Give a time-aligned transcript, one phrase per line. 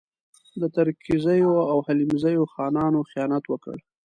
[0.61, 3.75] د ترکزیو او حلیمزیو خانانو خیانت وکړ.